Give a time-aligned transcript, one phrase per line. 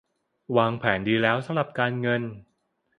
[0.57, 2.21] วางแผนดีแล้วสำหรับการเงิน